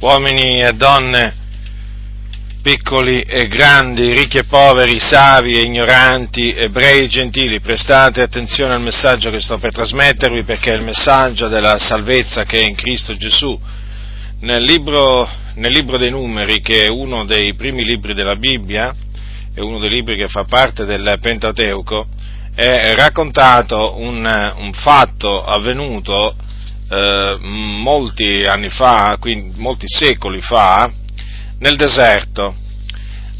uomini 0.00 0.62
e 0.62 0.72
donne, 0.74 1.34
piccoli 2.62 3.20
e 3.22 3.46
grandi, 3.46 4.12
ricchi 4.12 4.38
e 4.38 4.44
poveri, 4.44 4.98
savi 4.98 5.56
e 5.56 5.62
ignoranti, 5.62 6.52
ebrei 6.52 7.04
e 7.04 7.08
gentili, 7.08 7.60
prestate 7.60 8.20
attenzione 8.20 8.74
al 8.74 8.82
messaggio 8.82 9.30
che 9.30 9.40
sto 9.40 9.58
per 9.58 9.72
trasmettervi 9.72 10.42
perché 10.42 10.72
è 10.72 10.76
il 10.76 10.82
messaggio 10.82 11.48
della 11.48 11.78
salvezza 11.78 12.44
che 12.44 12.60
è 12.60 12.66
in 12.66 12.74
Cristo 12.74 13.16
Gesù. 13.16 13.58
Nel 14.40 14.62
libro, 14.62 15.28
nel 15.54 15.72
libro 15.72 15.96
dei 15.96 16.10
numeri, 16.10 16.60
che 16.60 16.84
è 16.84 16.88
uno 16.88 17.24
dei 17.24 17.54
primi 17.54 17.84
libri 17.84 18.12
della 18.12 18.36
Bibbia, 18.36 18.94
è 19.54 19.60
uno 19.60 19.78
dei 19.78 19.88
libri 19.88 20.16
che 20.16 20.28
fa 20.28 20.44
parte 20.44 20.84
del 20.84 21.18
Pentateuco, 21.20 22.06
è 22.54 22.94
raccontato 22.94 23.98
un, 23.98 24.52
un 24.56 24.72
fatto 24.72 25.44
avvenuto 25.44 26.34
eh, 26.88 27.36
molti 27.40 28.44
anni 28.44 28.70
fa, 28.70 29.16
quindi 29.18 29.58
molti 29.58 29.86
secoli 29.88 30.40
fa, 30.40 30.90
nel 31.58 31.76
deserto. 31.76 32.54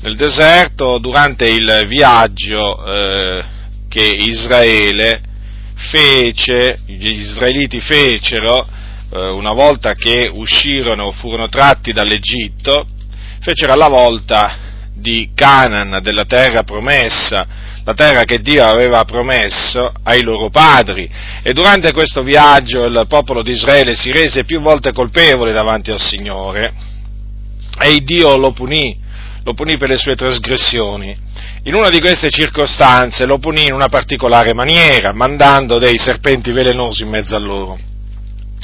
Nel 0.00 0.16
deserto, 0.16 0.98
durante 0.98 1.48
il 1.48 1.84
viaggio 1.86 2.84
eh, 2.84 3.44
che 3.88 4.02
Israele 4.02 5.20
fece, 5.74 6.80
gli 6.86 7.12
israeliti 7.12 7.80
fecero, 7.80 8.66
eh, 9.10 9.28
una 9.28 9.52
volta 9.52 9.94
che 9.94 10.30
uscirono, 10.32 11.12
furono 11.12 11.48
tratti 11.48 11.92
dall'Egitto, 11.92 12.86
fecero 13.40 13.72
alla 13.72 13.88
volta 13.88 14.58
di 14.94 15.30
Canaan, 15.34 16.00
della 16.02 16.24
terra 16.24 16.62
promessa, 16.62 17.46
la 17.86 17.94
terra 17.94 18.24
che 18.24 18.40
Dio 18.40 18.66
aveva 18.66 19.04
promesso 19.04 19.92
ai 20.02 20.22
loro 20.22 20.50
padri. 20.50 21.08
E 21.40 21.52
durante 21.52 21.92
questo 21.92 22.24
viaggio 22.24 22.84
il 22.84 23.06
popolo 23.08 23.44
di 23.44 23.52
Israele 23.52 23.94
si 23.94 24.10
rese 24.10 24.44
più 24.44 24.60
volte 24.60 24.92
colpevole 24.92 25.52
davanti 25.52 25.92
al 25.92 26.00
Signore 26.00 26.74
e 27.78 28.00
Dio 28.00 28.36
lo 28.36 28.50
punì, 28.50 28.98
lo 29.44 29.54
punì 29.54 29.76
per 29.76 29.88
le 29.88 29.98
sue 29.98 30.16
trasgressioni. 30.16 31.16
In 31.62 31.74
una 31.74 31.88
di 31.88 32.00
queste 32.00 32.28
circostanze 32.28 33.24
lo 33.24 33.38
punì 33.38 33.66
in 33.66 33.72
una 33.72 33.88
particolare 33.88 34.52
maniera, 34.52 35.12
mandando 35.12 35.78
dei 35.78 35.96
serpenti 35.96 36.50
velenosi 36.50 37.02
in 37.02 37.08
mezzo 37.08 37.36
a 37.36 37.38
loro. 37.38 37.78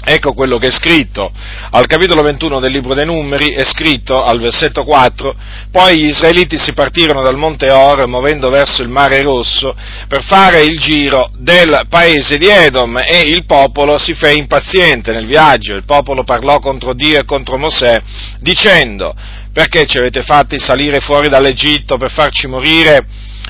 Ecco 0.05 0.33
quello 0.33 0.59
che 0.59 0.67
è 0.67 0.71
scritto 0.73 1.31
al 1.71 1.87
capitolo 1.87 2.23
21 2.23 2.59
del 2.59 2.73
libro 2.73 2.93
dei 2.93 3.07
numeri, 3.07 3.51
è 3.55 3.65
scritto 3.65 4.21
al 4.21 4.41
versetto 4.41 4.83
4, 4.83 5.35
poi 5.71 5.97
gli 5.97 6.07
israeliti 6.07 6.59
si 6.59 6.73
partirono 6.73 7.23
dal 7.23 7.37
monte 7.37 7.71
Or, 7.71 8.09
muovendo 8.09 8.51
verso 8.51 8.83
il 8.83 8.89
mare 8.89 9.23
rosso, 9.23 9.77
per 10.09 10.25
fare 10.25 10.63
il 10.63 10.81
giro 10.81 11.31
del 11.37 11.87
paese 11.89 12.37
di 12.37 12.49
Edom 12.49 12.99
e 12.99 13.21
il 13.21 13.45
popolo 13.45 13.97
si 13.97 14.15
fe 14.15 14.33
impaziente 14.33 15.13
nel 15.13 15.27
viaggio, 15.27 15.77
il 15.77 15.85
popolo 15.85 16.25
parlò 16.25 16.59
contro 16.59 16.95
Dio 16.95 17.21
e 17.21 17.25
contro 17.25 17.57
Mosè, 17.57 18.03
dicendo, 18.41 19.15
perché 19.53 19.87
ci 19.87 19.99
avete 19.99 20.23
fatti 20.23 20.59
salire 20.59 20.99
fuori 20.99 21.29
dall'Egitto 21.29 21.97
per 21.97 22.11
farci 22.11 22.49
morire 22.49 23.07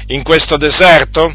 in 0.08 0.22
questo 0.22 0.58
deserto? 0.58 1.34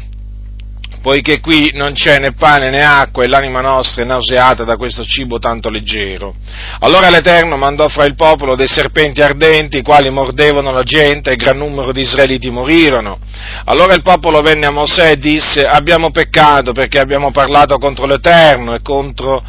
Poiché 1.08 1.40
qui 1.40 1.70
non 1.72 1.94
c'è 1.94 2.18
né 2.18 2.32
pane 2.32 2.68
né 2.68 2.84
acqua 2.84 3.24
e 3.24 3.28
l'anima 3.28 3.62
nostra 3.62 4.02
è 4.02 4.04
nauseata 4.04 4.64
da 4.64 4.76
questo 4.76 5.04
cibo 5.04 5.38
tanto 5.38 5.70
leggero. 5.70 6.34
Allora 6.80 7.08
l'Eterno 7.08 7.56
mandò 7.56 7.88
fra 7.88 8.04
il 8.04 8.14
popolo 8.14 8.54
dei 8.54 8.68
serpenti 8.68 9.22
ardenti, 9.22 9.78
i 9.78 9.82
quali 9.82 10.10
mordevano 10.10 10.70
la 10.70 10.82
gente, 10.82 11.30
e 11.30 11.36
gran 11.36 11.56
numero 11.56 11.92
di 11.92 12.02
israeliti 12.02 12.50
morirono. 12.50 13.16
Allora 13.64 13.94
il 13.94 14.02
popolo 14.02 14.42
venne 14.42 14.66
a 14.66 14.70
Mosè 14.70 15.12
e 15.12 15.16
disse, 15.16 15.64
abbiamo 15.64 16.10
peccato 16.10 16.72
perché 16.72 17.00
abbiamo 17.00 17.30
parlato 17.30 17.78
contro 17.78 18.04
l'Eterno 18.04 18.74
e 18.74 18.82
contro 18.82 19.42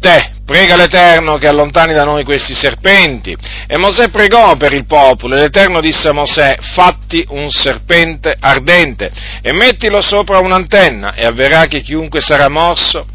te, 0.00 0.32
prega 0.44 0.74
l'Eterno 0.74 1.36
che 1.36 1.46
allontani 1.46 1.94
da 1.94 2.02
noi 2.02 2.24
questi 2.24 2.54
serpenti. 2.54 3.36
E 3.66 3.78
Mosè 3.78 4.08
pregò 4.08 4.56
per 4.56 4.72
il 4.72 4.86
popolo, 4.86 5.36
e 5.36 5.40
l'Eterno 5.40 5.80
disse 5.80 6.08
a 6.08 6.12
Mosè, 6.12 6.56
fatti 6.74 7.24
un 7.28 7.50
serpente 7.50 8.34
ardente, 8.38 9.12
e 9.42 9.52
mettilo 9.52 10.00
sopra 10.00 10.40
un'antenna, 10.40 11.14
e 11.14 11.24
avverrà 11.24 11.66
che 11.66 11.82
chiunque 11.82 12.20
sarà 12.20 12.48
morso, 12.48 13.06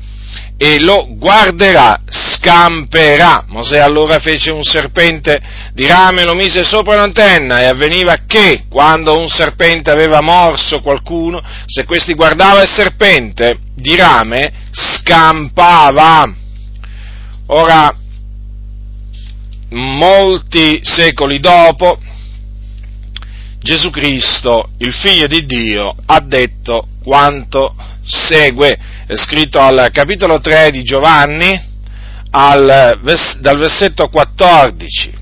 e 0.57 0.79
lo 0.79 1.07
guarderà, 1.09 1.99
scamperà. 2.07 3.43
Mosè 3.47 3.79
allora 3.79 4.19
fece 4.19 4.51
un 4.51 4.63
serpente 4.63 5.41
di 5.73 5.85
rame 5.85 6.21
e 6.21 6.25
lo 6.25 6.33
mise 6.33 6.63
sopra 6.63 6.95
l'antenna 6.95 7.59
e 7.59 7.65
avveniva 7.65 8.19
che 8.25 8.63
quando 8.69 9.19
un 9.19 9.27
serpente 9.27 9.91
aveva 9.91 10.21
morso 10.21 10.79
qualcuno, 10.79 11.41
se 11.65 11.83
questi 11.83 12.13
guardava 12.13 12.61
il 12.61 12.69
serpente 12.69 13.57
di 13.75 13.95
rame, 13.97 14.69
scampava 14.71 16.43
Ora, 17.47 17.95
molti 19.69 20.79
secoli 20.81 21.39
dopo, 21.39 21.99
Gesù 23.59 23.91
Cristo, 23.91 24.69
il 24.79 24.91
figlio 24.91 25.27
di 25.27 25.45
Dio, 25.45 25.93
ha 26.07 26.19
detto 26.21 26.87
quanto 27.03 27.75
segue. 28.03 28.75
È 29.05 29.15
scritto 29.15 29.59
al 29.59 29.89
capitolo 29.91 30.39
3 30.39 30.71
di 30.71 30.81
Giovanni, 30.81 31.59
al, 32.31 32.99
dal 33.39 33.57
versetto 33.57 34.09
14. 34.09 35.13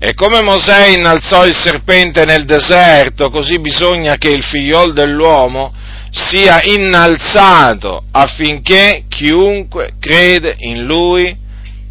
E 0.00 0.12
come 0.14 0.42
Mosè 0.42 0.88
innalzò 0.88 1.46
il 1.46 1.54
serpente 1.54 2.24
nel 2.24 2.46
deserto, 2.46 3.30
così 3.30 3.60
bisogna 3.60 4.16
che 4.16 4.28
il 4.28 4.42
figliol 4.42 4.92
dell'uomo 4.92 5.72
sia 6.10 6.62
innalzato 6.64 8.04
affinché 8.10 9.04
chiunque 9.08 9.94
crede 10.00 10.56
in 10.58 10.84
lui 10.84 11.42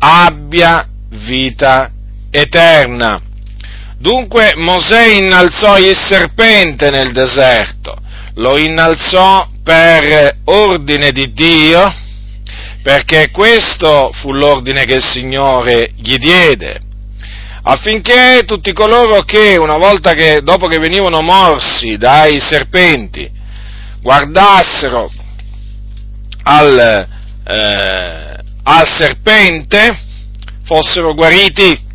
abbia 0.03 0.85
vita 1.09 1.89
eterna. 2.29 3.21
Dunque 3.97 4.53
Mosè 4.57 5.13
innalzò 5.13 5.77
il 5.77 5.97
serpente 5.97 6.89
nel 6.89 7.13
deserto, 7.13 7.95
lo 8.35 8.57
innalzò 8.57 9.47
per 9.63 10.39
ordine 10.43 11.11
di 11.11 11.31
Dio, 11.31 11.89
perché 12.81 13.29
questo 13.31 14.11
fu 14.11 14.33
l'ordine 14.33 14.83
che 14.83 14.95
il 14.95 15.03
Signore 15.03 15.93
gli 15.95 16.17
diede, 16.17 16.81
affinché 17.61 18.43
tutti 18.45 18.73
coloro 18.73 19.21
che 19.21 19.55
una 19.55 19.77
volta 19.77 20.13
che, 20.13 20.41
dopo 20.43 20.67
che 20.67 20.79
venivano 20.79 21.21
morsi 21.21 21.95
dai 21.95 22.41
serpenti, 22.41 23.31
guardassero 24.01 25.09
al, 26.43 27.07
eh, 27.47 28.32
al 28.63 28.87
serpente 28.87 29.97
fossero 30.63 31.13
guariti 31.13 31.91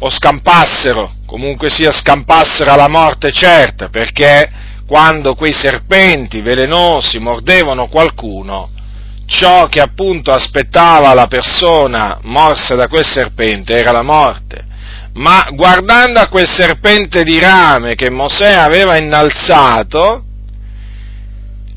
o 0.00 0.08
scampassero, 0.08 1.12
comunque 1.26 1.70
sia 1.70 1.90
scampassero 1.90 2.72
alla 2.72 2.88
morte 2.88 3.30
certa, 3.32 3.88
perché 3.88 4.50
quando 4.86 5.34
quei 5.34 5.52
serpenti 5.52 6.40
velenosi 6.40 7.18
mordevano 7.18 7.86
qualcuno, 7.86 8.70
ciò 9.26 9.66
che 9.66 9.80
appunto 9.80 10.32
aspettava 10.32 11.14
la 11.14 11.28
persona 11.28 12.18
morsa 12.22 12.74
da 12.74 12.88
quel 12.88 13.06
serpente 13.06 13.74
era 13.74 13.92
la 13.92 14.02
morte. 14.02 14.66
Ma 15.12 15.46
guardando 15.52 16.18
a 16.20 16.28
quel 16.28 16.48
serpente 16.48 17.22
di 17.22 17.38
rame 17.38 17.94
che 17.94 18.10
Mosè 18.10 18.52
aveva 18.52 18.96
innalzato, 18.96 20.24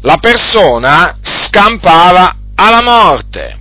la 0.01 0.17
persona 0.17 1.17
scampava 1.21 2.37
alla 2.55 2.81
morte. 2.81 3.57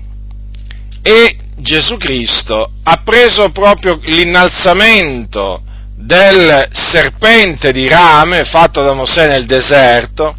E 1.02 1.36
Gesù 1.56 1.96
Cristo 1.96 2.72
ha 2.82 3.02
preso 3.04 3.50
proprio 3.50 3.98
l'innalzamento 4.02 5.62
del 5.94 6.68
serpente 6.72 7.72
di 7.72 7.88
rame 7.88 8.44
fatto 8.44 8.82
da 8.82 8.92
Mosè 8.92 9.28
nel 9.28 9.46
deserto 9.46 10.36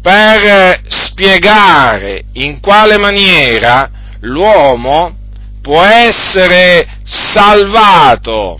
per 0.00 0.80
spiegare 0.88 2.24
in 2.34 2.60
quale 2.60 2.98
maniera 2.98 3.90
l'uomo 4.20 5.16
può 5.60 5.82
essere 5.82 6.86
salvato. 7.04 8.58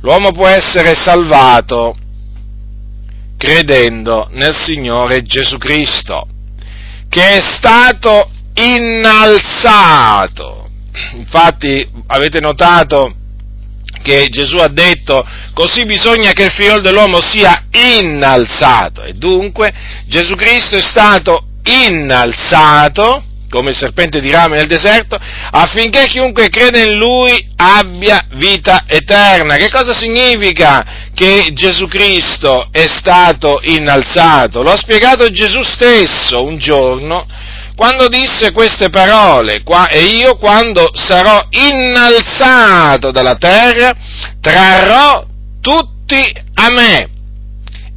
L'uomo 0.00 0.32
può 0.32 0.48
essere 0.48 0.94
salvato 0.94 1.96
credendo 3.38 4.28
nel 4.32 4.54
Signore 4.54 5.22
Gesù 5.22 5.56
Cristo 5.56 6.26
che 7.12 7.36
è 7.36 7.40
stato 7.42 8.30
innalzato. 8.54 9.90
Infatti 11.12 11.86
avete 12.06 12.40
notato 12.40 13.14
che 14.02 14.28
Gesù 14.30 14.56
ha 14.56 14.68
detto 14.68 15.22
così 15.52 15.84
bisogna 15.84 16.32
che 16.32 16.44
il 16.44 16.50
figlio 16.50 16.80
dell'uomo 16.80 17.20
sia 17.20 17.66
innalzato 17.70 19.02
e 19.02 19.12
dunque 19.12 19.70
Gesù 20.06 20.34
Cristo 20.36 20.78
è 20.78 20.80
stato 20.80 21.48
innalzato 21.64 23.24
come 23.50 23.72
il 23.72 23.76
serpente 23.76 24.20
di 24.20 24.30
rame 24.30 24.56
nel 24.56 24.66
deserto, 24.66 25.18
affinché 25.50 26.06
chiunque 26.06 26.48
crede 26.48 26.84
in 26.84 26.96
lui 26.96 27.46
abbia 27.56 28.24
vita 28.36 28.84
eterna. 28.86 29.56
Che 29.56 29.68
cosa 29.68 29.92
significa 29.92 31.01
che 31.14 31.50
Gesù 31.52 31.86
Cristo 31.86 32.68
è 32.70 32.86
stato 32.86 33.60
innalzato? 33.62 34.62
Lo 34.62 34.72
ha 34.72 34.76
spiegato 34.76 35.30
Gesù 35.30 35.62
stesso 35.62 36.42
un 36.42 36.58
giorno 36.58 37.26
quando 37.74 38.08
disse 38.08 38.52
queste 38.52 38.90
parole, 38.90 39.62
qua, 39.62 39.88
e 39.88 40.04
io 40.04 40.36
quando 40.36 40.90
sarò 40.94 41.46
innalzato 41.50 43.10
dalla 43.10 43.36
terra, 43.36 43.92
trarrò 44.40 45.24
tutti 45.60 46.32
a 46.54 46.70
me. 46.70 47.08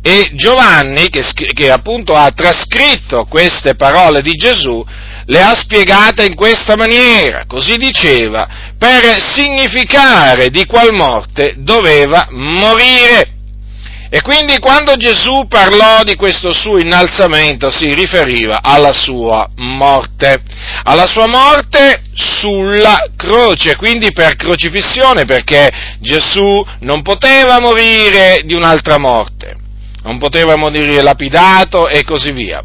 E 0.01 0.31
Giovanni, 0.33 1.09
che, 1.09 1.23
che 1.53 1.71
appunto 1.71 2.13
ha 2.13 2.31
trascritto 2.31 3.25
queste 3.25 3.75
parole 3.75 4.21
di 4.21 4.33
Gesù, 4.33 4.83
le 5.27 5.41
ha 5.41 5.55
spiegate 5.55 6.25
in 6.25 6.35
questa 6.35 6.75
maniera, 6.75 7.45
così 7.47 7.77
diceva, 7.77 8.47
per 8.77 9.19
significare 9.19 10.49
di 10.49 10.65
qual 10.65 10.93
morte 10.93 11.55
doveva 11.57 12.27
morire. 12.31 13.29
E 14.07 14.21
quindi 14.21 14.59
quando 14.59 14.95
Gesù 14.95 15.45
parlò 15.49 16.03
di 16.03 16.15
questo 16.15 16.53
suo 16.53 16.77
innalzamento 16.77 17.71
si 17.71 17.93
riferiva 17.93 18.61
alla 18.61 18.93
sua 18.93 19.49
morte, 19.55 20.41
alla 20.83 21.07
sua 21.07 21.27
morte 21.27 22.03
sulla 22.13 22.97
croce, 23.17 23.75
quindi 23.75 24.13
per 24.13 24.35
crocifissione, 24.35 25.25
perché 25.25 25.69
Gesù 25.99 26.63
non 26.81 27.01
poteva 27.01 27.59
morire 27.59 28.41
di 28.45 28.53
un'altra 28.53 28.99
morte, 28.99 29.55
non 30.03 30.19
poteva 30.19 30.55
morire 30.55 31.01
lapidato 31.01 31.87
e 31.87 32.03
così 32.03 32.31
via 32.31 32.63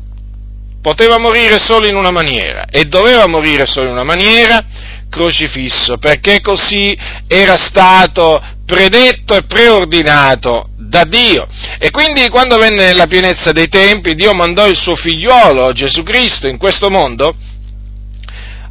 poteva 0.81 1.19
morire 1.19 1.59
solo 1.59 1.87
in 1.87 1.97
una 1.97 2.11
maniera 2.11 2.65
e 2.65 2.85
doveva 2.85 3.27
morire 3.27 3.67
solo 3.67 3.87
in 3.87 3.93
una 3.93 4.05
maniera, 4.05 4.65
crocifisso, 5.11 5.99
perché 5.99 6.41
così 6.41 6.97
era 7.27 7.57
stato 7.59 8.43
predetto 8.65 9.35
e 9.35 9.43
preordinato 9.43 10.69
da 10.77 11.05
Dio. 11.05 11.47
E 11.79 11.91
quindi 11.91 12.29
quando 12.29 12.57
venne 12.57 12.93
la 12.95 13.07
pienezza 13.07 13.53
dei 13.53 13.69
tempi, 13.69 14.15
Dio 14.15 14.33
mandò 14.33 14.67
il 14.67 14.77
suo 14.77 14.95
figliuolo 14.95 15.73
Gesù 15.73 16.03
Cristo 16.03 16.47
in 16.47 16.57
questo 16.57 16.89
mondo 16.89 17.35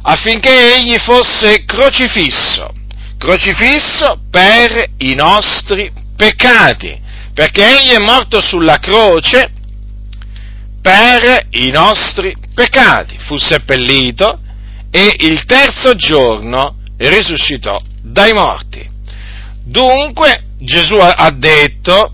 affinché 0.02 0.76
egli 0.76 0.96
fosse 0.98 1.64
crocifisso, 1.64 2.72
crocifisso 3.18 4.20
per 4.30 4.92
i 4.98 5.14
nostri 5.14 5.92
peccati, 6.16 6.98
perché 7.34 7.62
egli 7.62 7.90
è 7.90 7.98
morto 7.98 8.40
sulla 8.40 8.78
croce 8.78 9.52
per 10.80 11.46
i 11.50 11.70
nostri 11.70 12.34
peccati, 12.54 13.18
fu 13.18 13.36
seppellito 13.36 14.40
e 14.90 15.14
il 15.20 15.44
terzo 15.44 15.94
giorno 15.94 16.76
risuscitò 16.96 17.80
dai 18.02 18.32
morti. 18.32 18.88
Dunque 19.62 20.42
Gesù 20.58 20.96
ha 20.96 21.30
detto 21.30 22.12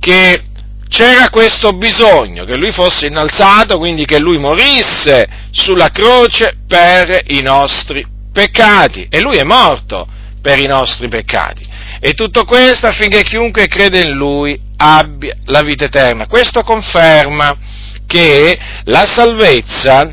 che 0.00 0.42
c'era 0.88 1.28
questo 1.28 1.70
bisogno, 1.70 2.44
che 2.44 2.56
lui 2.56 2.72
fosse 2.72 3.06
innalzato, 3.06 3.78
quindi 3.78 4.04
che 4.04 4.18
lui 4.18 4.38
morisse 4.38 5.26
sulla 5.50 5.88
croce 5.88 6.56
per 6.66 7.20
i 7.28 7.40
nostri 7.40 8.06
peccati 8.32 9.06
e 9.10 9.20
lui 9.20 9.36
è 9.36 9.44
morto 9.44 10.06
per 10.40 10.58
i 10.58 10.66
nostri 10.66 11.08
peccati. 11.08 11.66
E 12.00 12.12
tutto 12.12 12.44
questo 12.44 12.86
affinché 12.86 13.22
chiunque 13.22 13.66
crede 13.66 14.02
in 14.02 14.10
lui 14.10 14.58
abbia 14.76 15.34
la 15.46 15.62
vita 15.62 15.84
eterna. 15.84 16.26
Questo 16.26 16.62
conferma 16.62 17.56
che 18.06 18.58
la 18.84 19.04
salvezza 19.04 20.10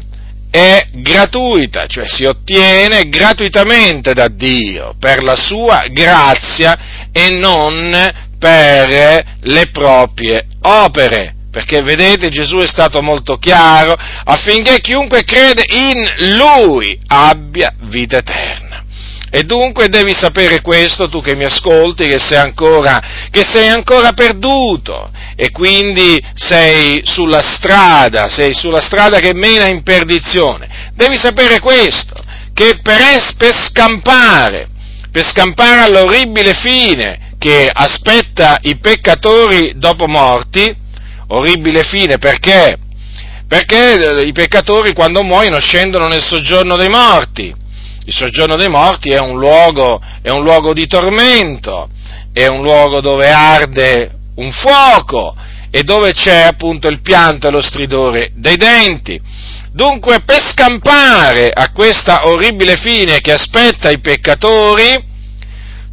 è 0.50 0.86
gratuita, 0.92 1.86
cioè 1.88 2.08
si 2.08 2.26
ottiene 2.26 3.08
gratuitamente 3.08 4.14
da 4.14 4.28
Dio 4.28 4.96
per 5.00 5.24
la 5.24 5.38
sua 5.38 5.86
grazia 5.90 7.10
e 7.12 7.30
non 7.30 7.92
per 8.38 9.24
le 9.42 9.70
proprie 9.72 10.46
opere. 10.62 11.36
Perché 11.52 11.82
vedete 11.82 12.30
Gesù 12.30 12.58
è 12.58 12.68
stato 12.68 13.02
molto 13.02 13.36
chiaro 13.36 13.94
affinché 14.24 14.80
chiunque 14.80 15.24
crede 15.24 15.66
in 15.70 16.36
Lui 16.38 16.98
abbia 17.08 17.74
vita 17.90 18.18
eterna. 18.18 18.71
E 19.34 19.44
dunque 19.44 19.88
devi 19.88 20.14
sapere 20.14 20.60
questo, 20.60 21.08
tu 21.08 21.22
che 21.22 21.36
mi 21.36 21.46
ascolti, 21.46 22.10
che 22.10 22.20
sei 22.20 22.38
ancora, 22.38 23.30
che 23.32 23.46
sei 23.50 23.70
ancora 23.70 24.12
perduto 24.12 25.10
e 25.38 25.52
quindi 25.52 26.22
sei 26.34 27.00
sulla 27.06 27.42
strada, 27.42 28.28
sei 28.28 28.54
sulla 28.54 28.82
strada 28.82 29.20
che 29.20 29.34
mena 29.34 29.70
in 29.70 29.84
perdizione. 29.84 30.92
Devi 30.96 31.18
sapere 31.18 31.62
questo, 31.62 32.14
che 32.54 32.80
per, 32.84 33.00
es, 33.00 33.34
per 33.36 33.56
scampare, 33.56 34.68
per 35.10 35.26
scampare 35.26 35.80
all'orribile 35.80 36.54
fine 36.54 37.36
che 37.38 37.70
aspetta 37.72 38.60
i 38.64 38.80
peccatori 38.80 39.76
dopo 39.78 40.08
morti, 40.08 40.76
orribile 41.28 41.84
fine 41.84 42.18
perché? 42.18 42.78
Perché 43.48 44.24
i 44.26 44.34
peccatori 44.34 44.92
quando 44.92 45.24
muoiono 45.24 45.60
scendono 45.62 46.10
nel 46.10 46.22
soggiorno 46.22 46.76
dei 46.76 46.90
morti 46.90 47.60
il 48.06 48.14
soggiorno 48.14 48.56
dei 48.56 48.70
morti 48.70 49.12
è 49.12 49.20
un 49.20 49.38
luogo, 49.38 50.02
è 50.22 50.30
un 50.30 50.44
luogo 50.44 50.74
di 50.74 50.88
tormento, 50.88 51.90
è 52.34 52.48
un 52.48 52.62
luogo 52.62 53.00
dove 53.00 53.30
arde 53.30 54.12
un 54.36 54.52
fuoco 54.52 55.36
e 55.70 55.84
dove 55.84 56.12
c'è 56.12 56.42
appunto 56.42 56.88
il 56.88 57.02
pianto 57.02 57.48
e 57.48 57.52
lo 57.52 57.62
stridore 57.62 58.32
dei 58.36 58.56
denti. 58.56 59.20
Dunque, 59.72 60.22
per 60.26 60.42
scampare 60.50 61.50
a 61.52 61.72
questa 61.72 62.28
orribile 62.28 62.76
fine 62.78 63.22
che 63.22 63.32
aspetta 63.32 63.90
i 63.90 64.00
peccatori, 64.00 65.10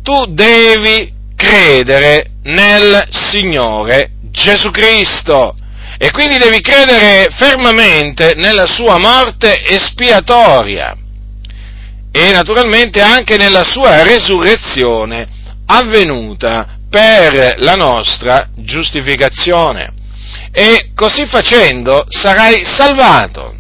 tu 0.03 0.25
devi 0.33 1.13
credere 1.37 2.31
nel 2.45 3.07
Signore 3.11 4.13
Gesù 4.31 4.71
Cristo 4.71 5.55
e 5.99 6.11
quindi 6.11 6.39
devi 6.39 6.61
credere 6.61 7.29
fermamente 7.31 8.35
nella 8.35 8.67
sua 8.67 8.99
morte 8.99 9.65
espiatoria 9.65 10.97
e 12.21 12.33
naturalmente 12.33 13.01
anche 13.01 13.37
nella 13.37 13.63
sua 13.63 14.03
resurrezione 14.03 15.27
avvenuta 15.67 16.79
per 16.91 17.55
la 17.59 17.75
nostra 17.75 18.49
giustificazione. 18.57 19.93
E 20.51 20.91
così 20.97 21.27
facendo 21.27 22.07
sarai 22.09 22.65
salvato. 22.65 23.55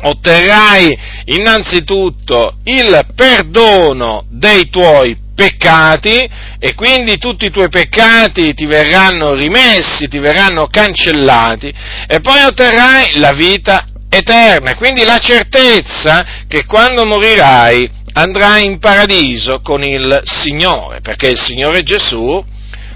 Otterrai 0.00 0.98
innanzitutto 1.26 2.56
il 2.64 3.06
perdono 3.14 4.24
dei 4.30 4.70
tuoi 4.70 5.16
peccati 5.34 6.28
e 6.58 6.74
quindi 6.74 7.18
tutti 7.18 7.46
i 7.46 7.50
tuoi 7.50 7.68
peccati 7.68 8.54
ti 8.54 8.64
verranno 8.64 9.34
rimessi, 9.34 10.08
ti 10.08 10.18
verranno 10.18 10.68
cancellati 10.68 11.72
e 12.06 12.20
poi 12.20 12.44
otterrai 12.44 13.18
la 13.18 13.32
vita 13.32 13.86
eterna, 14.16 14.74
quindi 14.76 15.04
la 15.04 15.18
certezza 15.18 16.24
che 16.46 16.64
quando 16.64 17.04
morirai 17.04 17.90
andrai 18.14 18.64
in 18.64 18.78
paradiso 18.78 19.60
con 19.60 19.82
il 19.82 20.20
Signore, 20.24 21.00
perché 21.00 21.28
il 21.28 21.38
Signore 21.38 21.82
Gesù, 21.82 22.42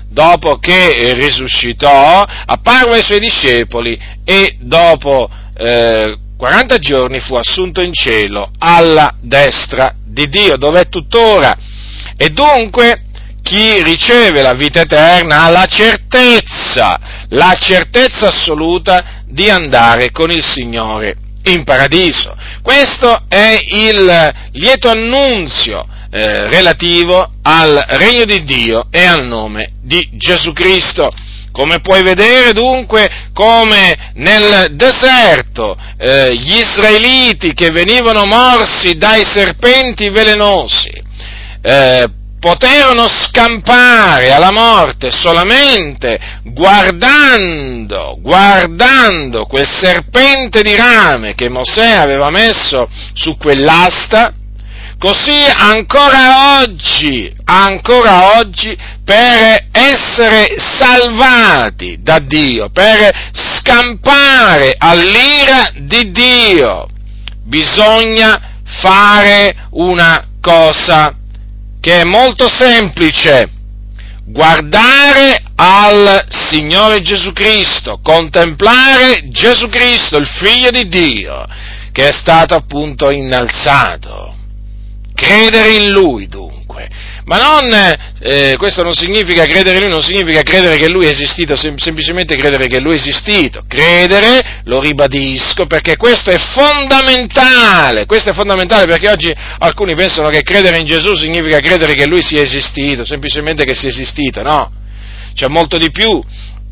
dopo 0.09 0.59
che 0.59 1.13
risuscitò, 1.15 2.25
apparve 2.47 2.97
ai 2.97 3.03
suoi 3.03 3.21
discepoli 3.21 3.99
e 4.25 4.57
dopo 4.61 5.29
eh, 5.57 6.19
40 6.37 6.79
giorni 6.79 7.19
fu 7.19 7.35
assunto 7.35 7.81
in 7.81 7.93
cielo 7.93 8.51
alla 8.59 9.13
destra 9.21 9.95
di 10.05 10.29
Dio, 10.29 10.57
dove 10.57 10.83
è 10.83 10.89
tuttora. 10.89 11.55
E 12.17 12.29
dunque 12.31 13.03
chi 13.43 13.83
riceve 13.83 14.43
la 14.43 14.55
vita 14.55 14.83
eterna 14.83 15.43
ha 15.43 15.51
la 15.51 15.67
certezza, 15.67 17.18
la 17.31 17.55
certezza 17.59 18.29
assoluta 18.29 19.23
di 19.27 19.51
andare 19.51 20.11
con 20.11 20.31
il 20.31 20.45
Signore 20.45 21.17
in 21.45 21.65
paradiso. 21.65 22.37
Questo 22.63 23.23
è 23.29 23.59
il 23.71 24.33
lieto 24.53 24.89
annunzio 24.89 25.87
eh, 26.11 26.49
relativo 26.49 27.31
al 27.43 27.85
regno 27.89 28.25
di 28.25 28.45
Dio 28.45 28.87
e 28.91 29.05
al 29.05 29.27
nome 29.27 29.73
di 29.83 30.09
Gesù 30.13 30.53
Cristo. 30.53 31.11
Come 31.51 31.81
puoi 31.81 32.03
vedere 32.03 32.53
dunque 32.53 33.31
come 33.33 34.13
nel 34.15 34.69
deserto 34.77 35.77
eh, 35.97 36.35
gli 36.37 36.59
israeliti 36.59 37.53
che 37.53 37.71
venivano 37.71 38.27
morsi 38.27 38.97
dai 38.97 39.25
serpenti 39.25 40.09
velenosi 40.09 40.91
eh, 41.63 42.09
poterono 42.39 43.09
scampare 43.09 44.33
alla 44.33 44.53
morte 44.53 45.11
solamente 45.11 46.19
guardando, 46.45 48.17
guardando 48.21 49.47
quel 49.47 49.67
serpente 49.67 50.63
di 50.63 50.75
rame 50.75 51.35
che 51.35 51.49
Mosè 51.49 51.91
aveva 51.91 52.31
messo 52.31 52.89
su 53.15 53.37
quell'asta, 53.37 54.33
così 54.99 55.45
ancora 55.57 56.61
oggi, 56.61 57.33
ancora 57.45 58.39
oggi, 58.39 58.77
per 59.05 59.69
essere 59.71 60.55
salvati 60.57 61.99
da 62.03 62.19
Dio, 62.19 62.71
per 62.71 63.31
scampare 63.33 64.75
all'ira 64.77 65.71
di 65.77 66.11
Dio, 66.11 66.87
bisogna 67.45 68.57
fare 68.65 69.55
una 69.71 70.27
cosa 70.41 71.18
che 71.81 72.01
è 72.01 72.05
molto 72.05 72.49
semplice, 72.49 73.51
guardare 74.25 75.43
al 75.55 76.25
Signore 76.29 77.01
Gesù 77.01 77.33
Cristo, 77.33 78.01
contemplare 78.03 79.29
Gesù 79.29 79.69
Cristo, 79.69 80.17
il 80.19 80.27
Figlio 80.27 80.71
di 80.71 80.87
Dio, 80.89 81.45
che 81.93 82.09
è 82.09 82.13
stato 82.13 82.55
appunto 82.55 83.11
innalzato. 83.11 84.37
Credere 85.15 85.75
in 85.75 85.91
Lui 85.91 86.29
dunque. 86.29 86.58
Ma 87.29 87.37
non, 87.37 87.71
eh, 88.21 88.55
questo 88.57 88.83
non 88.83 88.95
significa 88.95 89.45
credere 89.45 89.77
in 89.77 89.83
Lui, 89.83 89.91
non 89.91 90.01
significa 90.01 90.41
credere 90.43 90.79
che 90.79 90.89
Lui 90.89 91.05
è 91.05 91.11
esistito, 91.11 91.57
sem- 91.57 91.77
semplicemente 91.77 92.35
credere 92.37 92.69
che 92.69 92.81
Lui 92.81 92.93
è 92.93 92.97
esistito. 92.97 93.65
Credere, 93.69 94.63
lo 94.65 94.81
ribadisco, 94.81 95.67
perché 95.67 95.99
questo 95.99 96.31
è 96.31 96.39
fondamentale, 96.39 98.07
questo 98.07 98.31
è 98.31 98.33
fondamentale 98.33 98.87
perché 98.87 99.11
oggi 99.11 99.31
alcuni 99.59 99.95
pensano 99.95 100.31
che 100.31 100.43
credere 100.43 100.79
in 100.79 100.87
Gesù 100.87 101.15
significa 101.15 101.59
credere 101.59 101.93
che 101.93 102.07
Lui 102.07 102.23
sia 102.23 102.41
esistito, 102.41 103.05
semplicemente 103.05 103.65
che 103.65 103.75
sia 103.75 103.91
esistito, 103.91 104.43
no? 104.43 104.73
C'è 105.35 105.49
molto 105.49 105.77
di 105.77 105.91
più, 105.91 106.19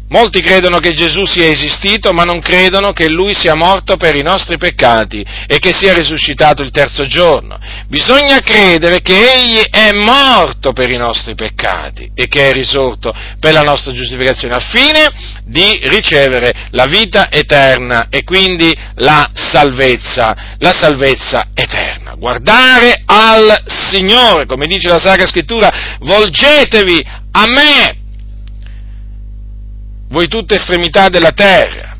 Molti 0.08 0.40
credono 0.40 0.78
che 0.78 0.92
Gesù 0.92 1.24
sia 1.24 1.48
esistito, 1.48 2.12
ma 2.12 2.22
non 2.22 2.40
credono 2.40 2.92
che 2.92 3.08
Lui 3.08 3.34
sia 3.34 3.56
morto 3.56 3.96
per 3.96 4.14
i 4.14 4.22
nostri 4.22 4.56
peccati 4.56 5.24
e 5.48 5.58
che 5.58 5.72
sia 5.72 5.94
risuscitato 5.94 6.62
il 6.62 6.70
terzo 6.70 7.06
giorno. 7.06 7.58
Bisogna 7.88 8.38
credere 8.40 9.00
che 9.00 9.32
Egli 9.32 9.62
è 9.68 9.90
morto 9.92 10.72
per 10.72 10.92
i 10.92 10.96
nostri 10.96 11.34
peccati 11.34 12.12
e 12.14 12.28
che 12.28 12.50
è 12.50 12.52
risorto 12.52 13.12
per 13.40 13.52
la 13.52 13.62
nostra 13.62 13.92
giustificazione, 13.92 14.54
al 14.54 14.62
fine 14.62 15.08
di 15.44 15.80
ricevere 15.84 16.68
la 16.70 16.86
vita 16.86 17.28
eterna 17.30 18.06
e 18.08 18.22
quindi 18.22 18.72
la 18.96 19.28
salvezza, 19.34 20.54
la 20.58 20.72
salvezza 20.72 21.48
eterna. 21.52 22.14
Guardare 22.14 23.02
al 23.06 23.62
Signore, 23.66 24.46
come 24.46 24.66
dice 24.66 24.88
la 24.88 24.98
Sacra 24.98 25.26
Scrittura, 25.26 25.96
volgetevi 25.98 27.04
a 27.32 27.46
me 27.48 27.95
voi 30.08 30.28
tutte 30.28 30.54
estremità 30.54 31.08
della 31.08 31.32
terra, 31.32 31.96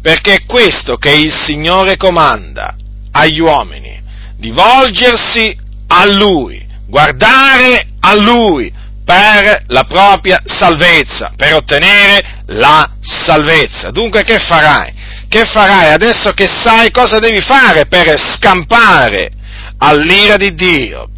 perché 0.00 0.34
è 0.34 0.44
questo 0.46 0.96
che 0.96 1.12
il 1.12 1.32
Signore 1.32 1.96
comanda 1.96 2.74
agli 3.12 3.40
uomini, 3.40 4.00
di 4.36 4.50
volgersi 4.50 5.56
a 5.86 6.04
Lui, 6.06 6.64
guardare 6.86 7.88
a 8.00 8.14
Lui 8.14 8.72
per 9.04 9.64
la 9.68 9.84
propria 9.84 10.40
salvezza, 10.44 11.32
per 11.36 11.54
ottenere 11.54 12.42
la 12.46 12.90
salvezza. 13.00 13.90
Dunque 13.90 14.24
che 14.24 14.38
farai? 14.38 14.92
Che 15.28 15.44
farai 15.44 15.92
adesso 15.92 16.32
che 16.32 16.46
sai 16.46 16.90
cosa 16.90 17.18
devi 17.18 17.40
fare 17.40 17.86
per 17.86 18.18
scampare 18.18 19.30
all'ira 19.78 20.36
di 20.36 20.54
Dio? 20.54 21.08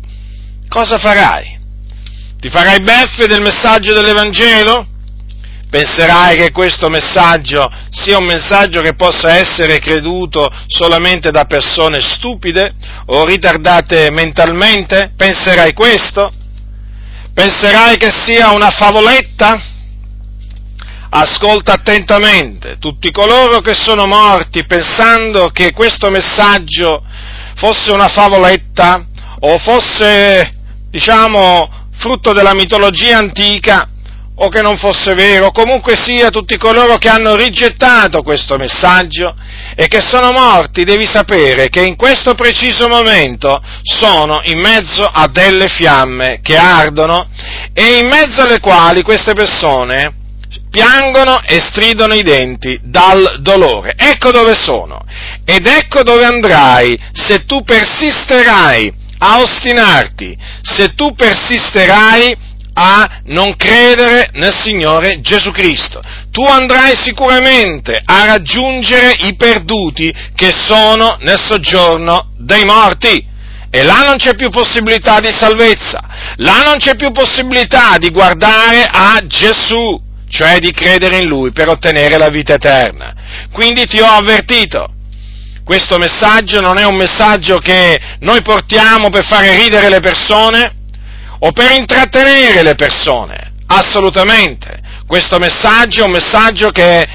Cosa 0.69 0.99
farai? 0.99 1.54
Ti 2.45 2.51
farai 2.51 2.83
beffe 2.83 3.27
del 3.27 3.41
messaggio 3.41 3.95
dell'Evangelo? 3.95 4.87
Penserai 5.71 6.37
che 6.37 6.53
questo 6.53 6.91
messaggio 6.91 7.73
sia 7.89 8.19
un 8.19 8.27
messaggio 8.27 8.83
che 8.83 8.95
possa 8.95 9.37
essere 9.37 9.79
creduto 9.79 10.51
solamente 10.67 11.31
da 11.31 11.47
persone 11.47 12.03
stupide 12.03 12.75
o 13.07 13.25
ritardate 13.25 14.11
mentalmente? 14.11 15.15
Penserai 15.17 15.73
questo? 15.73 16.31
Penserai 17.33 17.97
che 17.97 18.11
sia 18.11 18.51
una 18.51 18.69
favoletta? 18.69 19.59
Ascolta 21.09 21.73
attentamente 21.73 22.77
tutti 22.79 23.11
coloro 23.11 23.61
che 23.61 23.75
sono 23.75 24.05
morti 24.05 24.67
pensando 24.67 25.49
che 25.49 25.73
questo 25.73 26.11
messaggio 26.11 27.03
fosse 27.57 27.91
una 27.91 28.09
favoletta 28.09 29.03
o 29.41 29.57
fosse, 29.57 30.53
diciamo, 30.91 31.84
frutto 31.97 32.33
della 32.33 32.55
mitologia 32.55 33.19
antica 33.19 33.89
o 34.37 34.49
che 34.49 34.63
non 34.63 34.77
fosse 34.79 35.15
vero, 35.15 35.53
comunque 35.53 35.95
sia 35.95 36.31
tutti 36.31 36.57
coloro 36.57 36.97
che 36.97 37.09
hanno 37.09 37.37
rigettato 37.37 38.23
questo 38.23 38.57
messaggio 38.57 39.37
e 39.77 39.87
che 39.87 40.01
sono 40.01 40.33
morti, 40.33 40.83
devi 40.83 41.07
sapere 41.07 41.69
che 41.69 41.83
in 41.83 41.95
questo 41.95 42.35
preciso 42.35 42.89
momento 42.89 43.63
sono 43.83 44.41
in 44.45 44.59
mezzo 44.59 45.05
a 45.05 45.29
delle 45.29 45.69
fiamme 45.69 46.41
che 46.43 46.57
ardono 46.57 47.29
e 47.73 47.99
in 47.99 48.09
mezzo 48.09 48.43
alle 48.43 48.59
quali 48.59 49.03
queste 49.03 49.35
persone 49.35 50.23
piangono 50.69 51.41
e 51.47 51.61
stridono 51.61 52.15
i 52.15 52.25
denti 52.25 52.81
dal 52.83 53.37
dolore. 53.41 53.95
Ecco 53.97 54.33
dove 54.33 54.55
sono 54.55 55.05
ed 55.45 55.67
ecco 55.67 56.03
dove 56.03 56.25
andrai 56.25 56.99
se 57.13 57.45
tu 57.45 57.63
persisterai 57.63 59.03
a 59.19 59.41
ostinarti, 59.41 60.37
se 60.63 60.95
tu 60.95 61.15
persisterai 61.15 62.53
a 62.75 63.21
non 63.27 63.55
credere 63.57 64.31
nel 64.35 64.55
Signore 64.55 65.21
Gesù 65.21 65.51
Cristo. 65.53 66.03
Tu 66.31 66.45
andrai 66.45 66.97
sicuramente 66.97 68.01
a 68.05 68.27
raggiungere 68.27 69.15
i 69.21 69.37
perduti 69.37 70.13
che 70.35 70.53
sono 70.53 71.17
nel 71.21 71.39
soggiorno 71.39 72.31
dei 72.39 72.65
morti. 72.65 73.33
E 73.71 73.83
là 73.83 74.05
non 74.07 74.17
c'è 74.17 74.37
più 74.37 74.51
possibilità 74.51 75.19
di 75.19 75.33
salvezza, 75.33 76.01
là 76.37 76.63
non 76.63 76.77
c'è 76.77 76.95
più 76.95 77.11
possibilità 77.11 77.97
di 77.99 78.11
guardare 78.11 78.89
a 78.89 79.21
Gesù, 79.27 80.01
cioè 80.29 80.61
di 80.61 80.73
credere 80.73 81.19
in 81.19 81.27
Lui 81.27 81.51
per 81.51 81.69
ottenere 81.69 82.17
la 82.17 82.29
vita 82.29 82.55
eterna. 82.55 83.13
Quindi 83.51 83.87
ti 83.87 83.99
ho 83.99 84.07
avvertito, 84.07 84.94
questo 85.65 85.97
messaggio 85.97 86.61
non 86.61 86.77
è 86.77 86.85
un 86.85 86.95
messaggio 86.95 87.59
che 87.59 87.99
noi 88.21 88.43
portiamo 88.43 89.09
per 89.09 89.25
fare 89.25 89.57
ridere 89.57 89.89
le 89.89 90.01
persone 90.01 90.75
o 91.39 91.53
per 91.53 91.73
intrattenere 91.73 92.63
le 92.63 92.75
persone, 92.75 93.53
assolutamente. 93.67 94.79
Questo 95.07 95.39
messaggio 95.39 96.03
è 96.03 96.05
un 96.05 96.13
messaggio 96.13 96.71
che 96.71 97.07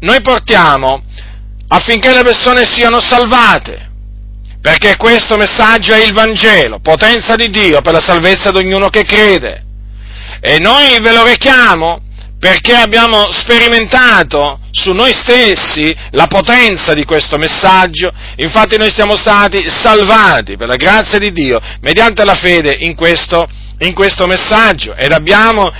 noi 0.00 0.20
portiamo 0.20 1.02
affinché 1.68 2.14
le 2.14 2.22
persone 2.22 2.64
siano 2.70 3.00
salvate, 3.00 3.90
perché 4.60 4.96
questo 4.96 5.36
messaggio 5.36 5.92
è 5.92 6.04
il 6.04 6.12
Vangelo, 6.12 6.78
potenza 6.78 7.34
di 7.34 7.50
Dio 7.50 7.80
per 7.80 7.94
la 7.94 8.02
salvezza 8.04 8.52
di 8.52 8.58
ognuno 8.58 8.90
che 8.90 9.04
crede. 9.04 9.64
E 10.40 10.58
noi 10.58 11.00
ve 11.00 11.12
lo 11.12 11.24
rechiamo 11.24 12.00
perché 12.38 12.74
abbiamo 12.74 13.30
sperimentato 13.32 14.58
su 14.72 14.92
noi 14.92 15.12
stessi 15.12 15.94
la 16.12 16.26
potenza 16.26 16.94
di 16.94 17.04
questo 17.04 17.36
messaggio, 17.36 18.10
infatti 18.36 18.78
noi 18.78 18.90
siamo 18.90 19.16
stati 19.16 19.62
salvati 19.68 20.56
per 20.56 20.66
la 20.66 20.76
grazia 20.76 21.18
di 21.18 21.30
Dio 21.30 21.60
mediante 21.80 22.24
la 22.24 22.34
fede 22.34 22.74
in 22.80 22.94
questo, 22.94 23.46
in 23.80 23.92
questo 23.92 24.26
messaggio 24.26 24.94
ed 24.94 25.12
abbiamo 25.12 25.70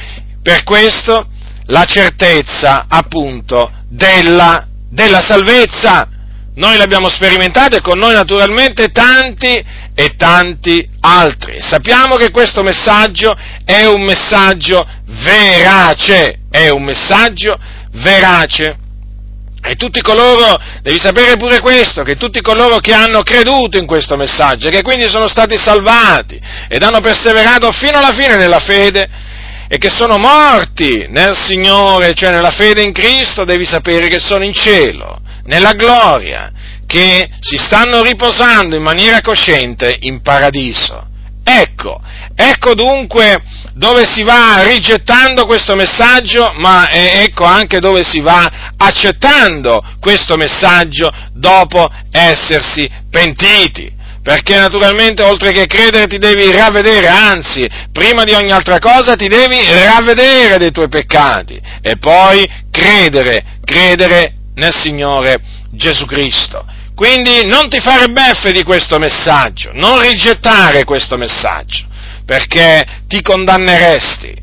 per 0.42 0.62
questo 0.62 1.26
la 1.66 1.84
certezza 1.84 2.84
appunto 2.86 3.70
della, 3.88 4.66
della 4.90 5.20
salvezza. 5.20 6.08
Noi 6.54 6.76
l'abbiamo 6.76 7.08
sperimentato 7.08 7.76
e 7.76 7.80
con 7.80 7.98
noi 7.98 8.12
naturalmente 8.12 8.88
tanti 8.88 9.64
e 9.94 10.14
tanti 10.16 10.86
altri. 11.00 11.62
Sappiamo 11.62 12.16
che 12.16 12.30
questo 12.30 12.62
messaggio 12.62 13.34
è 13.64 13.86
un 13.86 14.02
messaggio 14.02 14.86
verace, 15.06 16.40
è 16.50 16.68
un 16.68 16.82
messaggio 16.82 17.58
verace. 17.92 18.81
E 19.64 19.76
tutti 19.76 20.00
coloro, 20.00 20.58
devi 20.82 20.98
sapere 20.98 21.36
pure 21.36 21.60
questo, 21.60 22.02
che 22.02 22.16
tutti 22.16 22.40
coloro 22.40 22.78
che 22.78 22.92
hanno 22.92 23.22
creduto 23.22 23.78
in 23.78 23.86
questo 23.86 24.16
messaggio, 24.16 24.68
che 24.68 24.82
quindi 24.82 25.08
sono 25.08 25.28
stati 25.28 25.56
salvati 25.56 26.40
ed 26.68 26.82
hanno 26.82 27.00
perseverato 27.00 27.70
fino 27.70 27.98
alla 27.98 28.12
fine 28.12 28.36
nella 28.36 28.58
fede 28.58 29.08
e 29.68 29.78
che 29.78 29.88
sono 29.88 30.18
morti 30.18 31.06
nel 31.08 31.36
Signore, 31.36 32.12
cioè 32.12 32.30
nella 32.30 32.50
fede 32.50 32.82
in 32.82 32.92
Cristo, 32.92 33.44
devi 33.44 33.64
sapere 33.64 34.08
che 34.08 34.18
sono 34.18 34.44
in 34.44 34.52
cielo, 34.52 35.20
nella 35.44 35.72
gloria, 35.74 36.50
che 36.84 37.30
si 37.40 37.56
stanno 37.56 38.02
riposando 38.02 38.74
in 38.74 38.82
maniera 38.82 39.20
cosciente 39.20 39.96
in 40.00 40.22
paradiso. 40.22 41.06
Ecco, 41.44 42.00
ecco 42.34 42.74
dunque 42.74 43.42
dove 43.74 44.06
si 44.06 44.22
va 44.22 44.62
rigettando 44.62 45.46
questo 45.46 45.74
messaggio, 45.74 46.52
ma 46.56 46.90
ecco 46.90 47.44
anche 47.44 47.78
dove 47.78 48.02
si 48.04 48.20
va 48.20 48.72
accettando 48.76 49.82
questo 50.00 50.36
messaggio 50.36 51.10
dopo 51.32 51.88
essersi 52.10 52.88
pentiti. 53.10 54.00
Perché 54.22 54.56
naturalmente 54.56 55.22
oltre 55.24 55.50
che 55.50 55.66
credere 55.66 56.06
ti 56.06 56.16
devi 56.16 56.48
ravvedere, 56.52 57.08
anzi, 57.08 57.68
prima 57.90 58.22
di 58.22 58.32
ogni 58.34 58.52
altra 58.52 58.78
cosa 58.78 59.16
ti 59.16 59.26
devi 59.26 59.58
ravvedere 59.66 60.58
dei 60.58 60.70
tuoi 60.70 60.88
peccati 60.88 61.60
e 61.80 61.96
poi 61.96 62.48
credere, 62.70 63.58
credere 63.64 64.34
nel 64.54 64.72
Signore 64.72 65.40
Gesù 65.72 66.06
Cristo. 66.06 66.64
Quindi 66.94 67.46
non 67.46 67.68
ti 67.68 67.80
fare 67.80 68.10
beffe 68.10 68.52
di 68.52 68.62
questo 68.62 68.98
messaggio, 68.98 69.72
non 69.74 70.00
rigettare 70.00 70.84
questo 70.84 71.16
messaggio, 71.16 71.84
perché 72.24 72.84
ti 73.06 73.22
condanneresti. 73.22 74.34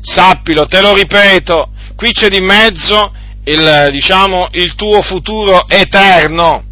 Sappilo, 0.00 0.66
te 0.66 0.80
lo 0.80 0.94
ripeto, 0.94 1.70
qui 1.96 2.12
c'è 2.12 2.28
di 2.28 2.40
mezzo 2.40 3.12
il, 3.44 3.88
diciamo, 3.90 4.48
il 4.52 4.74
tuo 4.74 5.02
futuro 5.02 5.66
eterno, 5.68 6.64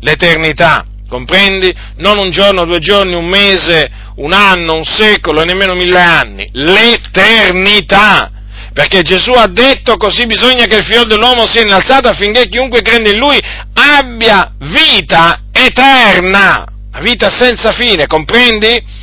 l'eternità, 0.00 0.84
comprendi? 1.08 1.74
Non 1.96 2.18
un 2.18 2.30
giorno, 2.30 2.64
due 2.64 2.78
giorni, 2.78 3.14
un 3.14 3.26
mese, 3.26 3.90
un 4.16 4.32
anno, 4.32 4.74
un 4.74 4.84
secolo 4.84 5.42
e 5.42 5.44
nemmeno 5.44 5.74
mille 5.74 6.00
anni, 6.00 6.48
l'eternità 6.52 8.30
Perché 8.72 9.02
Gesù 9.02 9.32
ha 9.32 9.48
detto 9.48 9.96
così 9.96 10.26
bisogna 10.26 10.66
che 10.66 10.76
il 10.76 10.84
figlio 10.84 11.04
dell'uomo 11.04 11.46
sia 11.46 11.62
innalzato 11.62 12.08
affinché 12.08 12.48
chiunque 12.48 12.82
crede 12.82 13.10
in 13.10 13.18
lui 13.18 13.38
abbia 13.74 14.52
vita 14.58 15.40
eterna, 15.52 16.64
vita 17.00 17.28
senza 17.30 17.72
fine, 17.72 18.06
comprendi? 18.06 18.98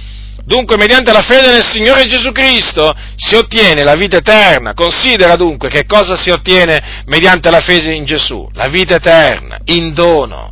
Dunque, 0.48 0.77
mediante 0.77 1.12
la 1.12 1.24
fede 1.24 1.51
nel 1.51 1.66
Signore 1.66 2.06
Gesù 2.06 2.32
Cristo 2.32 2.96
si 3.18 3.36
ottiene 3.36 3.84
la 3.84 3.96
vita 3.96 4.16
eterna. 4.16 4.74
Considera 4.74 5.36
dunque 5.36 5.68
che 5.68 5.86
cosa 5.86 6.16
si 6.16 6.30
ottiene 6.30 7.04
mediante 7.08 7.51
la 7.51 7.60
fede 7.60 7.92
in 7.92 8.06
Gesù? 8.06 8.48
La 8.54 8.70
vita 8.70 8.96
eterna, 8.96 9.60
in 9.66 9.94
dono. 9.94 10.50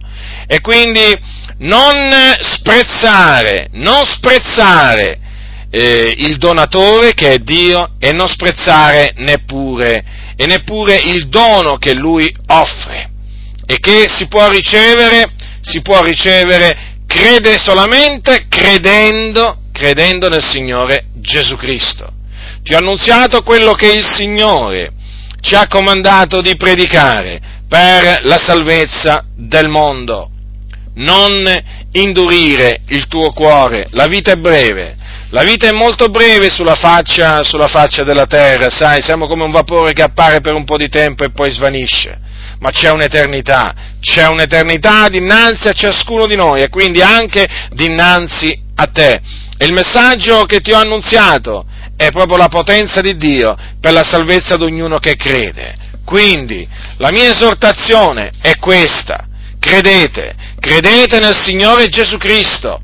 E 0.47 0.59
quindi 0.59 1.17
non 1.59 2.11
sprezzare, 2.41 3.69
non 3.71 4.03
sprezzare 4.03 5.17
eh, 5.71 6.13
il 6.17 6.39
donatore 6.39 7.13
che 7.13 7.31
è 7.31 7.37
Dio 7.37 7.91
e 7.97 8.11
non 8.11 8.27
sprezzare 8.27 9.13
neppure, 9.15 10.03
e 10.35 10.45
neppure 10.45 10.95
il 10.97 11.29
dono 11.29 11.77
che 11.77 11.93
Lui 11.93 12.29
offre 12.47 13.11
e 13.65 13.79
che 13.79 14.09
si 14.09 14.27
può 14.27 14.49
ricevere, 14.49 15.31
si 15.61 15.81
può 15.81 16.01
ricevere 16.03 16.97
crede 17.07 17.57
solamente 17.57 18.47
credendo 18.49 19.59
credendo 19.75 20.29
nel 20.29 20.41
Signore 20.41 21.08
Gesù 21.15 21.58
Cristo. 21.58 22.08
Ti 22.63 22.74
ho 22.74 22.77
annunziato 22.77 23.44
quello 23.44 23.74
che 23.74 23.91
il 23.91 24.05
Signore 24.05 24.94
ci 25.41 25.53
ha 25.53 25.67
comandato 25.67 26.39
di 26.39 26.55
predicare 26.55 27.41
per 27.67 28.22
la 28.24 28.38
salvezza 28.38 29.25
del 29.36 29.67
mondo. 29.67 30.29
Non 30.96 31.46
indurire 31.91 32.82
il 32.88 33.08
tuo 33.08 33.32
cuore, 33.32 33.88
la 33.91 34.08
vita 34.08 34.32
è 34.32 34.36
breve, 34.38 34.96
la 35.32 35.44
vita 35.44 35.67
è 35.67 35.74
molto 35.74 36.08
breve 36.08 36.50
sulla 36.50 36.75
faccia, 36.75 37.44
sulla 37.44 37.67
faccia 37.67 38.03
della 38.03 38.25
terra, 38.25 38.70
sai, 38.70 39.01
siamo 39.01 39.27
come 39.27 39.44
un 39.44 39.51
vapore 39.51 39.91
che 39.91 40.03
appare 40.03 40.39
per 40.39 40.53
un 40.53 40.63
po' 40.63 40.77
di 40.77 40.88
tempo 40.88 41.25
e 41.25 41.32
poi 41.32 41.51
svanisce 41.51 42.20
ma 42.60 42.70
c'è 42.70 42.89
un'eternità, 42.89 43.74
c'è 44.00 44.27
un'eternità 44.27 45.10
dinanzi 45.10 45.67
a 45.67 45.74
ciascuno 45.74 46.25
di 46.25 46.36
noi 46.36 46.62
e 46.62 46.70
quindi 46.70 47.01
anche 47.01 47.48
dinanzi 47.72 48.58
a 48.75 48.88
te. 48.88 49.22
E 49.57 49.65
il 49.65 49.74
messaggio 49.74 50.45
che 50.45 50.59
ti 50.59 50.71
ho 50.71 50.77
annunziato 50.77 51.65
è 51.95 52.12
proprio 52.12 52.38
la 52.38 52.50
potenza 52.50 53.01
di 53.01 53.15
Dio 53.15 53.55
per 53.79 53.93
la 53.93 54.03
salvezza 54.03 54.57
di 54.57 54.63
ognuno 54.63 55.00
che 55.00 55.15
crede. 55.15 55.75
Quindi 56.03 56.67
la 56.97 57.12
mia 57.12 57.29
esortazione 57.29 58.31
è 58.41 58.57
questa, 58.57 59.25
credete, 59.59 60.35
credete 60.59 61.19
nel 61.19 61.35
Signore 61.35 61.88
Gesù 61.88 62.17
Cristo 62.17 62.79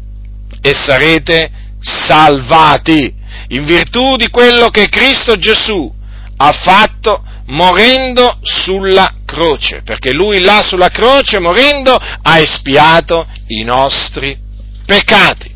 e 0.62 0.74
sarete 0.74 1.51
salvati 1.80 3.13
in 3.50 3.66
virtù 3.66 4.16
di 4.16 4.30
quello 4.30 4.70
che 4.70 4.88
Cristo 4.90 5.36
Gesù 5.36 5.92
ha 6.38 6.51
fatto 6.51 7.24
morendo 7.48 8.40
sulla 8.42 9.13
croce, 9.25 9.82
perché 9.84 10.13
lui 10.13 10.40
là 10.40 10.62
sulla 10.63 10.90
croce 10.90 11.40
morendo 11.40 11.96
ha 11.96 12.40
espiato 12.40 13.28
i 13.48 13.63
nostri 13.63 14.38
peccati. 14.86 15.50